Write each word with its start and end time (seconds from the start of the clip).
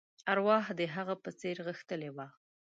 ارواح 0.31 0.65
د 0.79 0.81
هغه 0.95 1.15
په 1.23 1.29
څېر 1.39 1.55
غښتلې 1.67 2.09
وه. 2.15 2.27